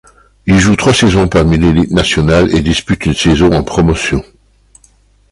[0.47, 4.25] Il joue trois saisons parmi l'élite nationale et dispute une saison en Promotion.